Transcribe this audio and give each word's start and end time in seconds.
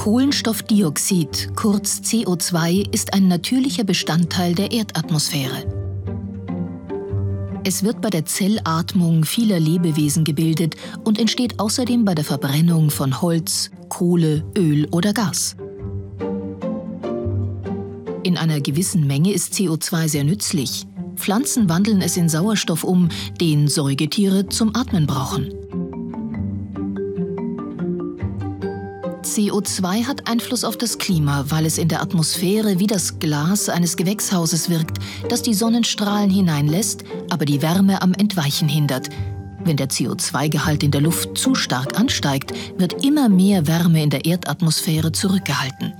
Kohlenstoffdioxid, 0.00 1.50
kurz 1.56 2.00
CO2, 2.02 2.90
ist 2.90 3.12
ein 3.12 3.28
natürlicher 3.28 3.84
Bestandteil 3.84 4.54
der 4.54 4.72
Erdatmosphäre. 4.72 5.66
Es 7.64 7.82
wird 7.82 8.00
bei 8.00 8.08
der 8.08 8.24
Zellatmung 8.24 9.26
vieler 9.26 9.60
Lebewesen 9.60 10.24
gebildet 10.24 10.74
und 11.04 11.18
entsteht 11.18 11.60
außerdem 11.60 12.06
bei 12.06 12.14
der 12.14 12.24
Verbrennung 12.24 12.88
von 12.88 13.20
Holz, 13.20 13.70
Kohle, 13.90 14.42
Öl 14.56 14.88
oder 14.90 15.12
Gas. 15.12 15.56
In 18.22 18.38
einer 18.38 18.62
gewissen 18.62 19.06
Menge 19.06 19.34
ist 19.34 19.52
CO2 19.52 20.08
sehr 20.08 20.24
nützlich. 20.24 20.86
Pflanzen 21.16 21.68
wandeln 21.68 22.00
es 22.00 22.16
in 22.16 22.30
Sauerstoff 22.30 22.84
um, 22.84 23.10
den 23.38 23.68
Säugetiere 23.68 24.48
zum 24.48 24.74
Atmen 24.74 25.06
brauchen. 25.06 25.59
CO2 29.30 30.06
hat 30.06 30.28
Einfluss 30.28 30.64
auf 30.64 30.76
das 30.76 30.98
Klima, 30.98 31.44
weil 31.50 31.64
es 31.64 31.78
in 31.78 31.86
der 31.86 32.02
Atmosphäre 32.02 32.80
wie 32.80 32.88
das 32.88 33.20
Glas 33.20 33.68
eines 33.68 33.96
Gewächshauses 33.96 34.68
wirkt, 34.68 34.98
das 35.28 35.42
die 35.42 35.54
Sonnenstrahlen 35.54 36.30
hineinlässt, 36.30 37.04
aber 37.30 37.44
die 37.44 37.62
Wärme 37.62 38.02
am 38.02 38.12
Entweichen 38.12 38.68
hindert. 38.68 39.08
Wenn 39.62 39.76
der 39.76 39.88
CO2-Gehalt 39.88 40.82
in 40.82 40.90
der 40.90 41.02
Luft 41.02 41.38
zu 41.38 41.54
stark 41.54 41.96
ansteigt, 41.98 42.52
wird 42.76 43.04
immer 43.04 43.28
mehr 43.28 43.68
Wärme 43.68 44.02
in 44.02 44.10
der 44.10 44.24
Erdatmosphäre 44.24 45.12
zurückgehalten. 45.12 45.92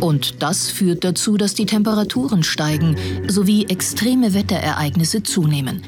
Und 0.00 0.42
das 0.42 0.70
führt 0.70 1.04
dazu, 1.04 1.36
dass 1.36 1.54
die 1.54 1.66
Temperaturen 1.66 2.42
steigen 2.42 2.96
sowie 3.26 3.66
extreme 3.66 4.34
Wetterereignisse 4.34 5.22
zunehmen. 5.22 5.82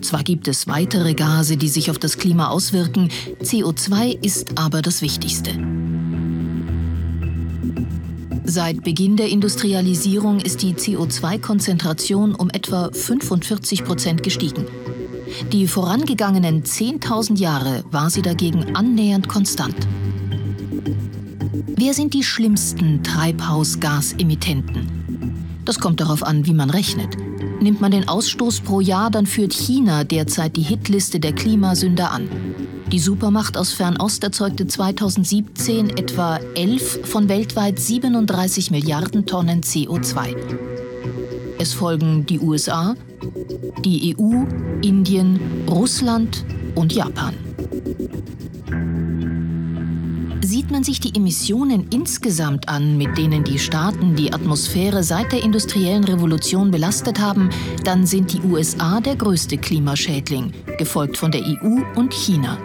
Zwar 0.00 0.22
gibt 0.22 0.48
es 0.48 0.66
weitere 0.66 1.14
Gase, 1.14 1.56
die 1.56 1.68
sich 1.68 1.90
auf 1.90 1.98
das 1.98 2.16
Klima 2.16 2.48
auswirken, 2.48 3.10
CO2 3.42 4.18
ist 4.24 4.58
aber 4.58 4.82
das 4.82 5.02
Wichtigste. 5.02 5.52
Seit 8.44 8.82
Beginn 8.82 9.16
der 9.16 9.28
Industrialisierung 9.28 10.40
ist 10.40 10.62
die 10.62 10.74
CO2-Konzentration 10.74 12.34
um 12.34 12.50
etwa 12.50 12.90
45 12.92 13.84
Prozent 13.84 14.22
gestiegen. 14.22 14.66
Die 15.52 15.68
vorangegangenen 15.68 16.64
10.000 16.64 17.38
Jahre 17.38 17.84
war 17.90 18.10
sie 18.10 18.22
dagegen 18.22 18.74
annähernd 18.74 19.28
konstant. 19.28 19.76
Wer 21.52 21.94
sind 21.94 22.14
die 22.14 22.22
schlimmsten 22.22 23.02
Treibhausgasemittenten? 23.02 25.00
Das 25.64 25.80
kommt 25.80 26.00
darauf 26.00 26.22
an, 26.22 26.46
wie 26.46 26.54
man 26.54 26.70
rechnet. 26.70 27.16
Nimmt 27.60 27.80
man 27.80 27.90
den 27.90 28.08
Ausstoß 28.08 28.60
pro 28.60 28.80
Jahr, 28.80 29.10
dann 29.10 29.26
führt 29.26 29.52
China 29.52 30.04
derzeit 30.04 30.56
die 30.56 30.62
Hitliste 30.62 31.18
der 31.18 31.32
Klimasünder 31.32 32.12
an. 32.12 32.28
Die 32.92 32.98
Supermacht 32.98 33.56
aus 33.56 33.72
Fernost 33.72 34.22
erzeugte 34.24 34.66
2017 34.66 35.90
etwa 35.90 36.38
11 36.54 37.00
von 37.04 37.28
weltweit 37.28 37.78
37 37.78 38.70
Milliarden 38.70 39.26
Tonnen 39.26 39.62
CO2. 39.62 40.36
Es 41.58 41.72
folgen 41.72 42.26
die 42.26 42.40
USA, 42.40 42.94
die 43.84 44.16
EU, 44.16 44.44
Indien, 44.82 45.38
Russland 45.68 46.44
und 46.74 46.92
Japan. 46.92 47.34
Sieht 50.50 50.72
man 50.72 50.82
sich 50.82 50.98
die 50.98 51.14
Emissionen 51.14 51.86
insgesamt 51.92 52.68
an, 52.68 52.98
mit 52.98 53.16
denen 53.16 53.44
die 53.44 53.60
Staaten 53.60 54.16
die 54.16 54.32
Atmosphäre 54.32 55.04
seit 55.04 55.30
der 55.30 55.44
industriellen 55.44 56.02
Revolution 56.02 56.72
belastet 56.72 57.20
haben, 57.20 57.50
dann 57.84 58.04
sind 58.04 58.32
die 58.32 58.40
USA 58.40 59.00
der 59.00 59.14
größte 59.14 59.58
Klimaschädling, 59.58 60.52
gefolgt 60.76 61.18
von 61.18 61.30
der 61.30 61.42
EU 61.42 61.78
und 61.94 62.12
China. 62.12 62.58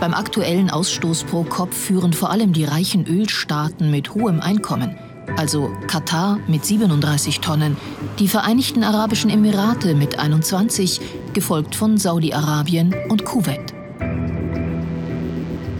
Beim 0.00 0.14
aktuellen 0.14 0.70
Ausstoß 0.70 1.24
pro 1.24 1.44
Kopf 1.44 1.76
führen 1.76 2.14
vor 2.14 2.30
allem 2.30 2.54
die 2.54 2.64
reichen 2.64 3.06
Ölstaaten 3.06 3.90
mit 3.90 4.14
hohem 4.14 4.40
Einkommen, 4.40 4.96
also 5.36 5.70
Katar 5.88 6.38
mit 6.48 6.64
37 6.64 7.40
Tonnen, 7.40 7.76
die 8.18 8.28
Vereinigten 8.28 8.82
Arabischen 8.82 9.28
Emirate 9.28 9.94
mit 9.94 10.18
21, 10.18 11.02
gefolgt 11.34 11.74
von 11.74 11.98
Saudi-Arabien 11.98 12.94
und 13.10 13.26
Kuwait. 13.26 13.77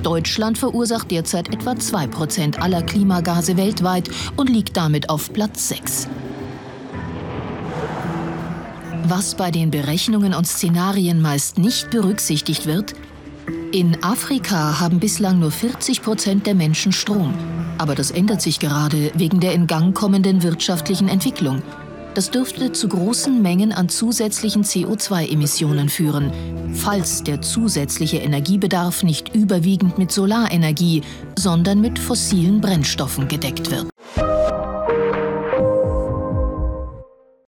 Deutschland 0.03 0.59
verursacht 0.59 1.11
derzeit 1.11 1.53
etwa 1.53 1.73
2% 1.73 2.59
aller 2.59 2.83
Klimagase 2.83 3.57
weltweit 3.57 4.09
und 4.37 4.49
liegt 4.49 4.77
damit 4.77 5.11
auf 5.11 5.33
Platz 5.33 5.69
6. 5.69 6.09
Was 9.05 9.35
bei 9.35 9.51
den 9.51 9.71
Berechnungen 9.71 10.35
und 10.35 10.47
Szenarien 10.47 11.23
meist 11.23 11.59
nicht 11.59 11.91
berücksichtigt 11.91 12.67
wird, 12.67 12.95
in 13.73 14.03
Afrika 14.03 14.81
haben 14.81 14.99
bislang 14.99 15.39
nur 15.39 15.51
40 15.51 16.03
Prozent 16.03 16.47
der 16.47 16.55
Menschen 16.55 16.93
Strom. 16.93 17.35
Aber 17.79 17.95
das 17.95 18.11
ändert 18.11 18.43
sich 18.43 18.61
gerade 18.61 19.11
wegen 19.15 19.41
der 19.41 19.53
in 19.53 19.67
Gang 19.67 19.95
kommenden 19.95 20.43
wirtschaftlichen 20.43 21.09
Entwicklung. 21.09 21.63
Das 22.19 22.33
dürfte 22.33 22.73
zu 22.73 22.89
großen 22.89 23.41
Mengen 23.41 23.71
an 23.71 23.89
zusätzlichen 23.89 24.65
CO2-Emissionen 24.65 25.89
führen, 25.89 26.33
falls 26.75 27.23
der 27.23 27.43
zusätzliche 27.43 28.17
Energiebedarf 28.17 29.05
nicht 29.05 29.37
überwiegend 29.37 29.99
mit 29.99 30.11
Solarenergie, 30.11 31.03
sondern 31.39 31.81
mit 31.81 31.97
fossilen 31.97 32.61
Brennstoffen 32.61 33.29
gedeckt 33.29 33.71
wird. 33.71 33.87